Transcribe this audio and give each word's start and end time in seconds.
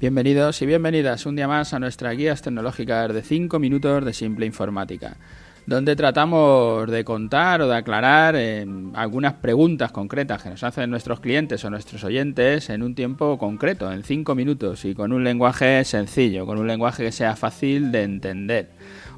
Bienvenidos 0.00 0.62
y 0.62 0.64
bienvenidas 0.64 1.26
un 1.26 1.36
día 1.36 1.46
más 1.46 1.74
a 1.74 1.78
nuestras 1.78 2.16
guías 2.16 2.40
tecnológicas 2.40 3.12
de 3.12 3.20
5 3.20 3.58
minutos 3.58 4.02
de 4.02 4.14
simple 4.14 4.46
informática, 4.46 5.18
donde 5.66 5.94
tratamos 5.94 6.90
de 6.90 7.04
contar 7.04 7.60
o 7.60 7.68
de 7.68 7.76
aclarar 7.76 8.34
eh, 8.34 8.66
algunas 8.94 9.34
preguntas 9.34 9.92
concretas 9.92 10.42
que 10.42 10.48
nos 10.48 10.64
hacen 10.64 10.88
nuestros 10.88 11.20
clientes 11.20 11.62
o 11.66 11.68
nuestros 11.68 12.02
oyentes 12.02 12.70
en 12.70 12.82
un 12.82 12.94
tiempo 12.94 13.36
concreto, 13.36 13.92
en 13.92 14.02
5 14.02 14.34
minutos 14.34 14.86
y 14.86 14.94
con 14.94 15.12
un 15.12 15.22
lenguaje 15.22 15.84
sencillo, 15.84 16.46
con 16.46 16.56
un 16.56 16.66
lenguaje 16.66 17.04
que 17.04 17.12
sea 17.12 17.36
fácil 17.36 17.92
de 17.92 18.04
entender. 18.04 18.70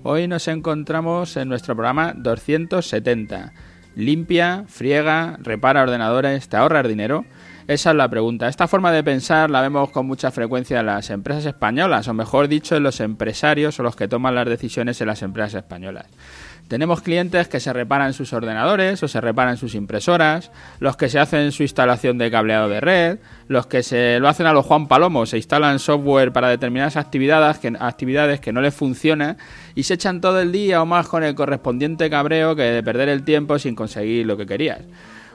Hoy 0.03 0.27
nos 0.27 0.49
encontramos 0.49 1.37
en 1.37 1.49
nuestro 1.49 1.77
programa 1.77 2.13
270. 2.17 3.53
Limpia, 3.95 4.65
friega, 4.67 5.39
repara 5.43 5.85
ordenadores, 5.85 6.49
te 6.49 6.57
ahorras 6.57 6.89
dinero. 6.89 7.25
Esa 7.69 7.91
es 7.91 7.97
la 7.97 8.09
pregunta. 8.09 8.49
Esta 8.49 8.67
forma 8.67 8.91
de 8.91 9.05
pensar 9.05 9.49
la 9.49 9.61
vemos 9.61 9.91
con 9.91 10.07
mucha 10.07 10.33
frecuencia 10.33 10.81
en 10.81 10.87
las 10.87 11.11
empresas 11.11 11.47
españolas, 11.47 12.09
o 12.09 12.15
mejor 12.15 12.49
dicho, 12.49 12.77
en 12.77 12.83
los 12.83 12.99
empresarios 13.01 13.79
o 13.79 13.85
los 13.85 13.95
que 13.95 14.09
toman 14.09 14.35
las 14.35 14.49
decisiones 14.49 15.01
en 15.01 15.07
las 15.07 15.23
empresas 15.23 15.55
españolas. 15.55 16.07
Tenemos 16.67 17.03
clientes 17.03 17.49
que 17.49 17.61
se 17.61 17.73
reparan 17.73 18.15
sus 18.15 18.33
ordenadores 18.33 19.03
o 19.03 19.09
se 19.09 19.21
reparan 19.21 19.59
sus 19.59 19.75
impresoras, 19.75 20.51
los 20.81 20.97
que 20.97 21.09
se 21.09 21.19
hacen 21.19 21.53
su 21.53 21.63
instalación 21.63 22.19
de 22.19 22.31
cableado 22.31 22.69
de 22.69 22.81
red, 22.81 23.19
los 23.47 23.67
que 23.67 23.83
se 23.83 24.19
lo 24.19 24.29
hacen 24.29 24.47
a 24.47 24.53
los 24.53 24.67
Juan 24.67 24.89
Palomo, 24.89 25.27
se 25.27 25.37
instalan 25.37 25.79
software 25.79 26.33
para 26.33 26.49
determinadas 26.49 26.97
actividades 26.97 27.59
que, 27.59 27.77
actividades 27.79 28.41
que 28.41 28.53
no 28.53 28.61
les 28.61 28.75
funcionan 28.75 29.37
y 29.75 29.83
se 29.83 29.95
echan 29.95 30.21
todo 30.21 30.41
el 30.41 30.51
día 30.51 30.83
o 30.83 30.87
más 30.87 31.07
con 31.09 31.23
el 31.23 31.35
correspondiente 31.35 32.09
cabreo 32.09 32.57
que 32.57 32.63
de 32.63 32.83
perder 32.83 33.09
el 33.09 33.23
tiempo 33.23 33.59
sin 33.59 33.75
conseguir 33.75 34.27
lo 34.27 34.37
que 34.37 34.47
querías 34.47 34.81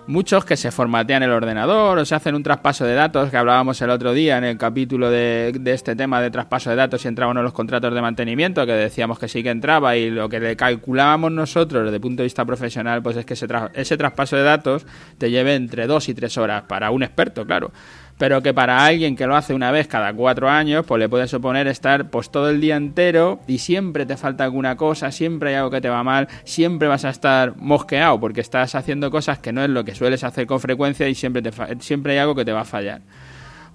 muchos 0.08 0.46
que 0.46 0.58
se 0.58 0.72
formatean 0.72 1.24
el 1.24 1.32
ordenador 1.32 1.98
o 1.98 2.06
se 2.06 2.16
hacen 2.16 2.36
un 2.36 2.44
traspaso 2.44 2.86
de 2.86 2.94
datos, 2.94 3.30
que 3.30 3.38
hablábamos 3.38 3.82
el 3.82 3.90
otro 3.90 4.14
día 4.14 4.38
en 4.38 4.44
el 4.46 4.58
capítulo 4.58 5.10
de, 5.10 5.60
este 5.66 5.96
tema 5.96 6.22
de 6.22 6.32
traspaso 6.32 6.70
de 6.70 6.76
datos 6.76 7.04
y 7.06 7.08
entraban 7.08 7.38
en 7.38 7.44
los 7.44 7.54
contratos 7.54 7.94
de 7.94 8.02
mantenimiento, 8.02 8.66
que 8.66 8.74
decíamos 8.74 9.20
que 9.20 9.28
sí 9.28 9.44
que 9.44 9.50
entraba 9.50 9.96
y 9.96 10.10
lo 10.10 10.30
que 10.30 10.40
le 10.40 10.56
calculábamos 10.56 11.32
nosotros 11.32 11.84
desde 11.84 11.96
el 11.96 12.02
punto 12.02 12.22
de 12.22 12.26
vista 12.26 12.46
profesional, 12.46 13.02
pues 13.04 13.18
es 13.18 13.26
que 13.26 13.34
ese, 13.34 13.48
ese 13.74 13.98
traspaso 13.98 14.36
de 14.36 14.44
datos 14.44 14.86
te 15.18 15.30
lleve 15.30 15.56
entre 15.56 15.88
dos 15.88 16.10
y 16.10 16.14
tres 16.14 16.38
horas 16.38 16.64
para 16.64 16.92
un 16.92 17.04
experto, 17.04 17.46
claro 17.46 17.72
pero 18.18 18.42
que 18.42 18.54
para 18.54 18.84
alguien 18.86 19.16
que 19.16 19.28
lo 19.28 19.36
hace 19.36 19.54
una 19.54 19.72
vez 19.72 19.88
cada 19.88 20.14
cuatro 20.14 20.50
años, 20.50 20.86
pues 20.86 21.00
le 21.00 21.08
puede 21.08 21.28
suponer 21.28 21.68
estar 21.68 22.10
pues 22.10 22.32
todo 22.32 22.50
el 22.50 22.60
día 22.60 22.76
entero 22.76 23.40
y 23.48 23.60
siempre 23.60 24.06
te 24.06 24.18
falta 24.18 24.44
alguna 24.44 24.76
cosa, 24.76 25.12
siempre 25.12 25.50
hay 25.50 25.56
algo 25.56 25.70
que 25.70 25.82
te 25.82 25.90
va 25.90 26.04
mal, 26.04 26.28
siempre 26.44 26.88
vas 26.88 27.06
a 27.06 27.10
estar 27.10 27.56
mosqueado 27.58 28.20
porque 28.20 28.42
estás 28.42 28.74
haciendo 28.76 29.12
cosas 29.12 29.40
que 29.40 29.54
no 29.54 29.64
es 29.64 29.70
lo 29.70 29.86
que 29.86 29.94
sueles 29.94 30.24
hacer 30.24 30.48
con 30.48 30.60
frecuencia 30.60 31.08
y 31.08 31.16
siempre, 31.16 31.42
te 31.42 31.52
siempre 31.80 32.14
hay 32.14 32.20
algo 32.20 32.36
que 32.36 32.46
te 32.46 32.52
va 32.52 32.62
a 32.62 32.66
fallar. 32.66 33.02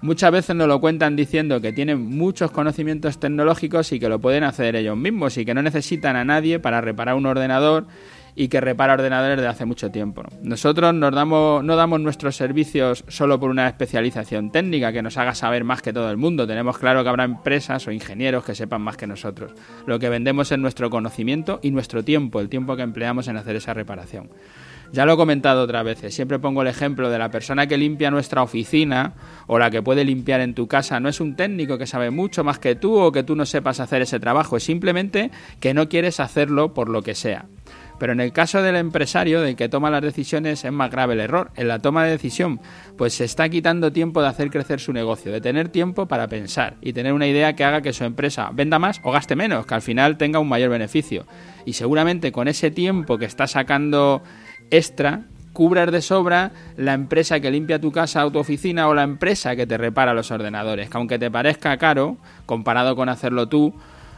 Muchas 0.01 0.31
veces 0.33 0.53
nos 0.53 0.67
lo 0.67 0.81
cuentan 0.81 1.15
diciendo 1.15 1.61
que 1.61 1.71
tienen 1.71 2.01
muchos 2.01 2.51
conocimientos 2.51 3.21
tecnológicos 3.21 3.93
y 3.93 4.01
que 4.01 4.09
lo 4.09 4.19
pueden 4.19 4.43
hacer 4.43 4.75
ellos 4.75 4.97
mismos 4.97 5.37
y 5.37 5.45
que 5.45 5.53
no 5.53 5.61
necesitan 5.61 6.17
a 6.17 6.25
nadie 6.25 6.59
para 6.59 6.81
reparar 6.81 7.15
un 7.15 7.25
ordenador 7.25 7.87
y 8.35 8.47
que 8.47 8.61
repara 8.61 8.93
ordenadores 8.93 9.39
de 9.39 9.47
hace 9.47 9.65
mucho 9.65 9.91
tiempo. 9.91 10.23
Nosotros 10.41 10.93
no 10.93 11.11
damos 11.11 11.99
nuestros 11.99 12.35
servicios 12.35 13.03
solo 13.07 13.39
por 13.39 13.49
una 13.49 13.67
especialización 13.67 14.51
técnica 14.51 14.91
que 14.91 15.01
nos 15.01 15.17
haga 15.17 15.35
saber 15.35 15.63
más 15.63 15.81
que 15.81 15.93
todo 15.93 16.09
el 16.09 16.17
mundo. 16.17 16.47
Tenemos 16.47 16.77
claro 16.77 17.03
que 17.03 17.09
habrá 17.09 17.23
empresas 17.23 17.87
o 17.87 17.91
ingenieros 17.91 18.43
que 18.43 18.55
sepan 18.55 18.81
más 18.81 18.97
que 18.97 19.07
nosotros. 19.07 19.51
Lo 19.85 19.99
que 19.99 20.09
vendemos 20.09 20.51
es 20.51 20.59
nuestro 20.59 20.89
conocimiento 20.89 21.59
y 21.61 21.71
nuestro 21.71 22.03
tiempo, 22.03 22.39
el 22.39 22.49
tiempo 22.49 22.75
que 22.75 22.83
empleamos 22.83 23.27
en 23.27 23.37
hacer 23.37 23.55
esa 23.55 23.73
reparación. 23.73 24.29
Ya 24.91 25.07
lo 25.07 25.13
he 25.13 25.17
comentado 25.17 25.63
otras 25.63 25.83
veces, 25.83 26.13
siempre 26.13 26.37
pongo 26.37 26.61
el 26.61 26.67
ejemplo 26.67 27.09
de 27.09 27.17
la 27.17 27.31
persona 27.31 27.65
que 27.65 27.79
limpia 27.79 28.11
nuestra 28.11 28.43
oficina 28.43 29.13
o 29.47 29.57
la 29.57 29.71
que 29.71 29.81
puede 29.81 30.05
limpiar 30.05 30.39
en 30.41 30.53
tu 30.53 30.67
casa. 30.67 30.99
No 30.99 31.09
es 31.09 31.19
un 31.19 31.35
técnico 31.35 31.79
que 31.79 31.87
sabe 31.87 32.11
mucho 32.11 32.43
más 32.43 32.59
que 32.59 32.75
tú 32.75 32.99
o 32.99 33.11
que 33.11 33.23
tú 33.23 33.35
no 33.35 33.47
sepas 33.47 33.79
hacer 33.79 34.03
ese 34.03 34.19
trabajo, 34.19 34.55
es 34.55 34.63
simplemente 34.63 35.31
que 35.59 35.73
no 35.73 35.89
quieres 35.89 36.19
hacerlo 36.19 36.75
por 36.75 36.89
lo 36.89 37.01
que 37.01 37.15
sea. 37.15 37.45
Pero 38.03 38.11
en 38.11 38.19
el 38.19 38.33
caso 38.33 38.61
del 38.61 38.75
empresario, 38.75 39.39
del 39.39 39.55
que 39.55 39.69
toma 39.69 39.89
las 39.89 40.01
decisiones, 40.01 40.65
es 40.65 40.71
más 40.73 40.91
grave 40.91 41.13
el 41.13 41.21
error. 41.21 41.51
En 41.55 41.69
la 41.69 41.79
toma 41.79 42.03
de 42.03 42.11
decisión, 42.11 42.59
pues 42.97 43.13
se 43.13 43.23
está 43.23 43.47
quitando 43.47 43.93
tiempo 43.93 44.21
de 44.21 44.27
hacer 44.27 44.49
crecer 44.49 44.81
su 44.81 44.91
negocio, 44.91 45.31
de 45.31 45.39
tener 45.39 45.69
tiempo 45.69 46.05
para 46.05 46.27
pensar 46.27 46.75
y 46.81 46.91
tener 46.91 47.13
una 47.13 47.27
idea 47.27 47.53
que 47.53 47.63
haga 47.63 47.79
que 47.79 47.93
su 47.93 48.03
empresa 48.03 48.49
venda 48.53 48.77
más 48.77 48.99
o 49.05 49.13
gaste 49.13 49.37
menos, 49.37 49.65
que 49.65 49.75
al 49.75 49.81
final 49.81 50.17
tenga 50.17 50.39
un 50.39 50.49
mayor 50.49 50.69
beneficio. 50.69 51.25
Y 51.63 51.71
seguramente 51.71 52.33
con 52.33 52.49
ese 52.49 52.71
tiempo 52.71 53.17
que 53.17 53.23
está 53.23 53.47
sacando 53.47 54.21
extra, 54.69 55.21
cubras 55.53 55.89
de 55.89 56.01
sobra 56.01 56.51
la 56.75 56.95
empresa 56.95 57.39
que 57.39 57.51
limpia 57.51 57.79
tu 57.79 57.93
casa 57.93 58.25
o 58.25 58.33
tu 58.33 58.39
oficina 58.39 58.89
o 58.89 58.93
la 58.93 59.03
empresa 59.03 59.55
que 59.55 59.65
te 59.65 59.77
repara 59.77 60.13
los 60.13 60.29
ordenadores, 60.29 60.89
que 60.89 60.97
aunque 60.97 61.19
te 61.19 61.31
parezca 61.31 61.77
caro, 61.77 62.17
comparado 62.45 62.97
con 62.97 63.07
hacerlo 63.07 63.47
tú, 63.47 63.73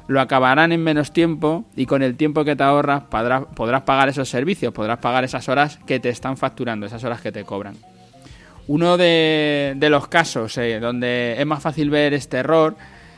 lo 0.08 0.22
acabarán 0.22 0.72
en 0.72 0.84
menos 0.84 1.12
tiempo 1.12 1.66
y 1.76 1.86
con 1.86 2.04
el 2.04 2.16
tiempo 2.16 2.44
que 2.46 2.56
te 2.56 2.64
ahorras 2.64 3.04
podrás, 3.04 3.82
pagar 3.84 4.10
esos 4.10 4.30
servicios, 4.30 4.74
podrás 4.74 5.00
pagar 5.00 5.24
esas 5.24 5.50
horas 5.50 5.80
que 5.86 6.00
te 6.00 6.10
están 6.10 6.38
facturando, 6.38 6.86
esas 6.86 7.04
horas 7.04 7.22
que 7.22 7.32
te 7.32 7.44
cobran. 7.44 7.76
Uno 8.68 8.98
de, 8.98 9.78
los 9.80 10.08
casos 10.08 10.58
eh, 10.58 10.80
donde 10.80 11.36
es 11.38 11.46
más 11.46 11.62
fácil 11.62 11.90
ver 11.90 12.14
este 12.14 12.38
error 12.38 12.76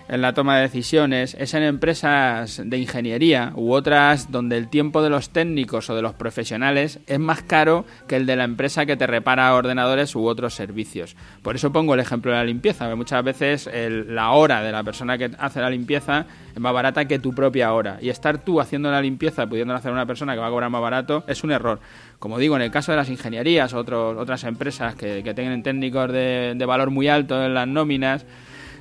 en 0.09 0.21
la 0.21 0.33
toma 0.33 0.57
de 0.57 0.63
decisiones 0.63 1.35
es 1.39 1.53
en 1.53 1.63
empresas 1.63 2.61
de 2.63 2.77
ingeniería 2.77 3.51
u 3.55 3.73
otras 3.73 4.31
donde 4.31 4.57
el 4.57 4.69
tiempo 4.69 5.01
de 5.01 5.09
los 5.09 5.29
técnicos 5.29 5.89
o 5.89 5.95
de 5.95 6.01
los 6.01 6.13
profesionales 6.13 6.99
es 7.07 7.19
más 7.19 7.41
caro 7.41 7.85
que 8.07 8.15
el 8.15 8.25
de 8.25 8.35
la 8.35 8.45
empresa 8.45 8.85
que 8.85 8.95
te 8.95 9.07
repara 9.07 9.53
ordenadores 9.53 10.15
u 10.15 10.25
otros 10.25 10.53
servicios. 10.53 11.15
Por 11.41 11.55
eso 11.55 11.71
pongo 11.71 11.93
el 11.93 11.99
ejemplo 11.99 12.31
de 12.31 12.37
la 12.37 12.43
limpieza, 12.43 12.87
que 12.87 12.95
muchas 12.95 13.23
veces 13.23 13.69
la 13.73 14.31
hora 14.31 14.61
de 14.61 14.71
la 14.71 14.83
persona 14.83 15.17
que 15.17 15.31
hace 15.37 15.59
la 15.59 15.69
limpieza 15.69 16.25
es 16.53 16.59
más 16.59 16.73
barata 16.73 17.05
que 17.05 17.19
tu 17.19 17.33
propia 17.33 17.73
hora. 17.73 17.97
Y 18.01 18.09
estar 18.09 18.37
tú 18.39 18.61
haciendo 18.61 18.89
la 18.89 19.01
limpieza, 19.01 19.47
pudiendo 19.47 19.73
hacer 19.73 19.91
una 19.91 20.05
persona 20.05 20.33
que 20.33 20.39
va 20.39 20.47
a 20.47 20.51
cobrar 20.51 20.69
más 20.69 20.81
barato, 20.81 21.23
es 21.27 21.43
un 21.43 21.51
error. 21.51 21.79
Como 22.19 22.39
digo, 22.39 22.55
en 22.55 22.61
el 22.61 22.71
caso 22.71 22.91
de 22.91 22.97
las 22.97 23.09
ingenierías, 23.09 23.73
otros, 23.73 24.17
otras 24.17 24.43
empresas 24.43 24.95
que, 24.95 25.21
que 25.23 25.33
tienen 25.33 25.63
técnicos 25.63 26.11
de, 26.11 26.53
de 26.55 26.65
valor 26.65 26.89
muy 26.89 27.07
alto 27.07 27.43
en 27.43 27.53
las 27.53 27.67
nóminas, 27.67 28.25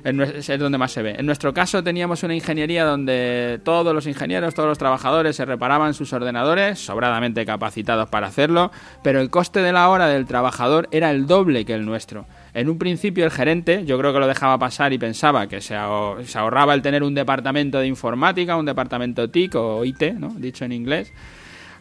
es 0.07 0.59
donde 0.59 0.77
más 0.77 0.91
se 0.91 1.01
ve. 1.01 1.15
En 1.17 1.25
nuestro 1.25 1.53
caso 1.53 1.83
teníamos 1.83 2.23
una 2.23 2.33
ingeniería 2.33 2.85
donde 2.85 3.59
todos 3.63 3.93
los 3.93 4.07
ingenieros, 4.07 4.53
todos 4.53 4.69
los 4.69 4.77
trabajadores 4.77 5.35
se 5.35 5.43
reparaban 5.43 5.93
sus 5.93 6.13
ordenadores, 6.13 6.79
sobradamente 6.79 7.45
capacitados 7.45 8.09
para 8.09 8.27
hacerlo, 8.27 8.71
pero 9.03 9.19
el 9.19 9.29
coste 9.29 9.61
de 9.61 9.73
la 9.73 9.89
hora 9.89 10.07
del 10.07 10.25
trabajador 10.25 10.87
era 10.91 11.11
el 11.11 11.27
doble 11.27 11.65
que 11.65 11.73
el 11.73 11.85
nuestro. 11.85 12.25
En 12.53 12.69
un 12.69 12.77
principio 12.77 13.25
el 13.25 13.31
gerente, 13.31 13.83
yo 13.85 13.97
creo 13.99 14.13
que 14.13 14.19
lo 14.19 14.27
dejaba 14.27 14.57
pasar 14.57 14.93
y 14.93 14.97
pensaba 14.97 15.47
que 15.47 15.61
se, 15.61 15.75
ahorraba 15.75 16.73
el 16.73 16.81
tener 16.81 17.03
un 17.03 17.13
departamento 17.13 17.79
de 17.79 17.87
informática, 17.87 18.55
un 18.55 18.65
departamento 18.65 19.29
TIC 19.29 19.55
o 19.55 19.83
IT, 19.83 20.13
¿no? 20.13 20.29
dicho 20.37 20.63
en 20.63 20.71
inglés, 20.71 21.11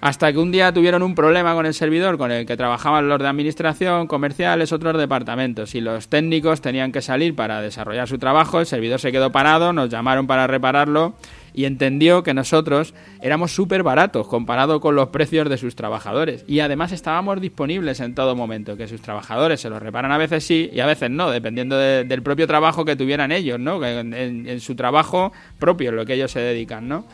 hasta 0.01 0.33
que 0.33 0.39
un 0.39 0.53
día 0.53 0.73
tuvieron 0.73 1.03
un 1.03 1.15
problema 1.15 1.55
con 1.55 1.67
el 1.67 1.75
servidor 1.75 2.19
con 2.19 2.31
el 2.31 2.47
que 2.47 2.57
trabajaban 2.57 3.09
los 3.09 3.19
de 3.19 3.29
administración, 3.29 4.07
comerciales, 4.07 4.73
otros 4.73 4.97
departamentos 4.99 5.75
y 5.75 5.81
los 5.81 6.09
técnicos 6.09 6.61
tenían 6.61 6.93
que 6.93 7.03
salir 7.03 7.35
para 7.35 7.61
desarrollar 7.61 8.09
su 8.09 8.19
trabajo, 8.19 8.61
el 8.61 8.67
servidor 8.67 9.01
se 9.01 9.13
quedó 9.13 9.33
parado, 9.33 9.73
nos 9.73 9.89
llamaron 9.89 10.27
para 10.27 10.47
repararlo 10.47 11.15
y 11.55 11.65
entendió 11.65 12.23
que 12.23 12.35
nosotros 12.35 12.93
éramos 13.23 13.55
súper 13.55 13.83
baratos 13.83 14.29
comparado 14.29 14.79
con 14.81 14.95
los 14.95 15.09
precios 15.09 15.49
de 15.49 15.57
sus 15.57 15.75
trabajadores 15.75 16.45
y 16.47 16.61
además 16.61 16.93
estábamos 16.93 17.41
disponibles 17.41 18.01
en 18.01 18.15
todo 18.15 18.37
momento, 18.37 18.77
que 18.77 18.87
sus 18.87 19.01
trabajadores 19.01 19.61
se 19.61 19.71
los 19.71 19.83
reparan 19.83 20.13
a 20.13 20.19
veces 20.19 20.45
sí 20.45 20.71
y 20.73 20.81
a 20.81 20.87
veces 20.87 21.11
no, 21.11 21.31
dependiendo 21.31 21.79
del 21.79 22.23
propio 22.23 22.47
trabajo 22.47 22.85
que 22.85 22.95
tuvieran 22.95 23.33
ellos, 23.33 23.59
¿no? 23.59 23.85
En, 23.85 24.13
en 24.13 24.61
su 24.61 24.75
trabajo 24.75 25.33
propio, 25.59 25.91
en 25.91 25.97
lo 25.97 26.05
que 26.05 26.15
ellos 26.15 26.31
se 26.31 26.41
dedican, 26.41 26.89
¿no? 26.89 27.07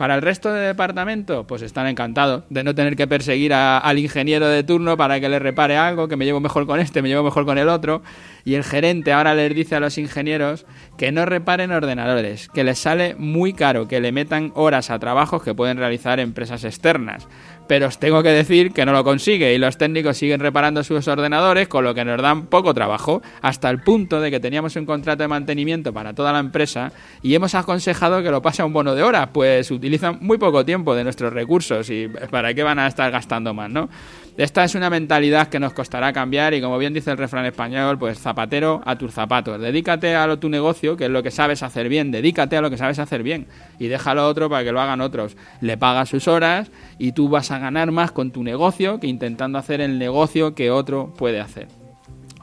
Para 0.00 0.14
el 0.14 0.22
resto 0.22 0.50
de 0.50 0.66
departamento, 0.66 1.46
pues 1.46 1.60
están 1.60 1.86
encantados 1.86 2.44
de 2.48 2.64
no 2.64 2.74
tener 2.74 2.96
que 2.96 3.06
perseguir 3.06 3.52
al 3.52 3.98
ingeniero 3.98 4.48
de 4.48 4.64
turno 4.64 4.96
para 4.96 5.20
que 5.20 5.28
le 5.28 5.38
repare 5.38 5.76
algo, 5.76 6.08
que 6.08 6.16
me 6.16 6.24
llevo 6.24 6.40
mejor 6.40 6.64
con 6.66 6.80
este, 6.80 7.02
me 7.02 7.10
llevo 7.10 7.22
mejor 7.22 7.44
con 7.44 7.58
el 7.58 7.68
otro. 7.68 8.00
Y 8.46 8.54
el 8.54 8.64
gerente 8.64 9.12
ahora 9.12 9.34
les 9.34 9.54
dice 9.54 9.76
a 9.76 9.80
los 9.80 9.98
ingenieros 9.98 10.64
que 10.96 11.12
no 11.12 11.26
reparen 11.26 11.70
ordenadores, 11.70 12.48
que 12.48 12.64
les 12.64 12.78
sale 12.78 13.14
muy 13.18 13.52
caro, 13.52 13.88
que 13.88 14.00
le 14.00 14.10
metan 14.10 14.52
horas 14.54 14.88
a 14.88 14.98
trabajos 14.98 15.42
que 15.42 15.54
pueden 15.54 15.76
realizar 15.76 16.18
empresas 16.18 16.64
externas. 16.64 17.28
Pero 17.66 17.86
os 17.86 17.98
tengo 17.98 18.22
que 18.22 18.30
decir 18.30 18.72
que 18.72 18.84
no 18.84 18.92
lo 18.92 19.04
consigue 19.04 19.54
y 19.54 19.58
los 19.58 19.78
técnicos 19.78 20.16
siguen 20.16 20.40
reparando 20.40 20.82
sus 20.82 21.06
ordenadores, 21.06 21.68
con 21.68 21.84
lo 21.84 21.94
que 21.94 22.04
nos 22.04 22.20
dan 22.20 22.46
poco 22.46 22.74
trabajo, 22.74 23.22
hasta 23.42 23.70
el 23.70 23.82
punto 23.82 24.20
de 24.20 24.30
que 24.30 24.40
teníamos 24.40 24.74
un 24.74 24.86
contrato 24.86 25.22
de 25.22 25.28
mantenimiento 25.28 25.92
para 25.92 26.12
toda 26.12 26.32
la 26.32 26.40
empresa 26.40 26.90
y 27.22 27.34
hemos 27.34 27.54
aconsejado 27.54 28.24
que 28.24 28.30
lo 28.30 28.42
pase 28.42 28.62
a 28.62 28.64
un 28.64 28.72
bono 28.72 28.96
de 28.96 29.04
horas, 29.04 29.28
pues 29.32 29.70
utilizan 29.90 30.18
muy 30.20 30.38
poco 30.38 30.64
tiempo 30.64 30.94
de 30.94 31.02
nuestros 31.02 31.32
recursos 31.32 31.90
y 31.90 32.06
para 32.30 32.54
qué 32.54 32.62
van 32.62 32.78
a 32.78 32.86
estar 32.86 33.10
gastando 33.10 33.52
más, 33.52 33.70
¿no? 33.70 33.88
Esta 34.36 34.62
es 34.62 34.76
una 34.76 34.88
mentalidad 34.88 35.48
que 35.48 35.58
nos 35.58 35.72
costará 35.72 36.12
cambiar 36.12 36.54
y 36.54 36.60
como 36.60 36.78
bien 36.78 36.94
dice 36.94 37.10
el 37.10 37.18
refrán 37.18 37.44
español, 37.44 37.98
pues 37.98 38.20
zapatero 38.20 38.80
a 38.86 38.96
tus 38.96 39.12
zapatos. 39.12 39.60
Dedícate 39.60 40.14
a 40.14 40.28
lo, 40.28 40.38
tu 40.38 40.48
negocio, 40.48 40.96
que 40.96 41.06
es 41.06 41.10
lo 41.10 41.24
que 41.24 41.32
sabes 41.32 41.64
hacer 41.64 41.88
bien, 41.88 42.12
dedícate 42.12 42.56
a 42.56 42.60
lo 42.60 42.70
que 42.70 42.76
sabes 42.76 43.00
hacer 43.00 43.24
bien 43.24 43.48
y 43.80 43.88
déjalo 43.88 44.28
otro 44.28 44.48
para 44.48 44.62
que 44.62 44.70
lo 44.70 44.80
hagan 44.80 45.00
otros. 45.00 45.36
Le 45.60 45.76
pagas 45.76 46.08
sus 46.08 46.28
horas 46.28 46.70
y 46.98 47.10
tú 47.10 47.28
vas 47.28 47.50
a 47.50 47.58
ganar 47.58 47.90
más 47.90 48.12
con 48.12 48.30
tu 48.30 48.44
negocio 48.44 49.00
que 49.00 49.08
intentando 49.08 49.58
hacer 49.58 49.80
el 49.80 49.98
negocio 49.98 50.54
que 50.54 50.70
otro 50.70 51.12
puede 51.18 51.40
hacer. 51.40 51.66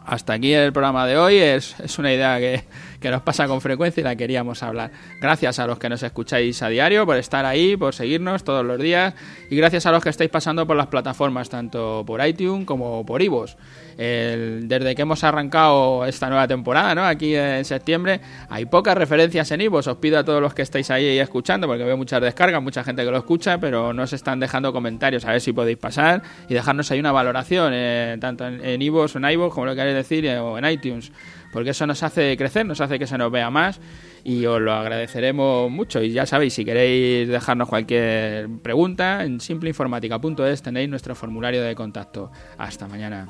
Hasta 0.08 0.34
aquí 0.34 0.54
el 0.54 0.72
programa 0.72 1.06
de 1.06 1.18
hoy, 1.18 1.36
es, 1.36 1.78
es 1.82 2.00
una 2.00 2.14
idea 2.14 2.40
que, 2.40 2.64
que 3.00 3.12
nos 3.12 3.22
pasa 3.22 3.48
con 3.48 3.62
frecuencia 3.62 4.02
y 4.02 4.04
la 4.04 4.16
queríamos 4.16 4.64
hablar. 4.64 4.92
Gracias 5.22 5.60
a 5.60 5.68
los 5.68 5.80
que 5.80 5.90
nos 5.90 6.04
escucháis 6.04 6.62
a 6.62 6.70
diario 6.70 7.06
por 7.06 7.18
estar 7.18 7.46
ahí, 7.46 7.78
por 7.78 7.94
seguirnos 7.94 8.44
todos 8.44 8.66
los 8.66 8.80
días 8.80 9.14
y 9.50 9.56
gracias 9.56 9.86
a 9.86 9.92
los 9.92 10.04
que 10.04 10.10
estáis 10.10 10.30
pasando 10.30 10.66
por 10.66 10.76
las 10.76 10.88
plataformas, 10.88 11.50
tanto 11.50 12.04
por 12.06 12.26
iTunes 12.26 12.66
como 12.66 13.06
por 13.06 13.22
iVoox. 13.22 13.56
desde 13.98 14.96
que 14.96 15.02
hemos 15.02 15.24
arrancado 15.24 16.06
esta 16.06 16.30
nueva 16.30 16.48
temporada, 16.48 16.96
¿no? 16.96 17.06
Aquí 17.06 17.36
en 17.36 17.66
septiembre, 17.66 18.22
hay 18.50 18.66
pocas 18.66 18.98
referencias 18.98 19.50
en 19.52 19.62
iVoox. 19.62 19.88
Os 19.88 19.98
pido 19.98 20.20
a 20.20 20.24
todos 20.24 20.42
los 20.42 20.54
que 20.54 20.62
estáis 20.62 20.90
ahí 20.92 21.20
escuchando, 21.20 21.68
porque 21.68 21.84
veo 21.84 21.98
muchas 21.98 22.22
descargas, 22.22 22.62
mucha 22.62 22.84
gente 22.84 23.04
que 23.04 23.12
lo 23.12 23.18
escucha, 23.18 23.60
pero 23.60 23.94
no 23.94 24.06
se 24.08 24.16
están 24.16 24.40
dejando 24.40 24.74
comentarios. 24.74 25.26
A 25.26 25.32
ver 25.32 25.42
si 25.42 25.54
podéis 25.54 25.78
pasar 25.78 26.22
y 26.48 26.54
dejarnos 26.54 26.92
ahí 26.92 27.00
una 27.00 27.12
valoración, 27.12 27.72
eh, 27.76 28.18
tanto 28.20 28.46
en 28.48 28.82
iVoox 28.82 29.16
o 29.16 29.18
en 29.20 29.30
iVoox, 29.32 29.54
como 29.54 29.66
lo 29.66 29.76
queréis 29.76 29.96
decir, 29.96 30.26
eh, 30.26 30.40
o 30.40 30.58
en 30.58 30.66
iTunes 30.66 31.12
porque 31.58 31.72
eso 31.72 31.88
nos 31.88 32.04
hace 32.04 32.38
crecer, 32.38 32.68
nos 32.68 32.82
hace 32.82 33.00
que 33.00 33.08
se 33.08 33.18
nos 33.18 33.32
vea 33.32 33.50
más 33.50 33.80
y 34.24 34.46
os 34.46 34.62
lo 34.62 34.74
agradeceremos 34.74 35.72
mucho. 35.72 36.04
Y 36.04 36.12
ya 36.12 36.28
sabéis, 36.28 36.54
si 36.54 36.64
queréis 36.64 37.28
dejarnos 37.28 37.68
cualquier 37.68 38.48
pregunta, 38.62 39.24
en 39.24 39.42
simpleinformática.es 39.42 40.62
tenéis 40.62 40.88
nuestro 40.88 41.16
formulario 41.16 41.64
de 41.64 41.74
contacto. 41.74 42.32
Hasta 42.60 42.88
mañana. 42.88 43.28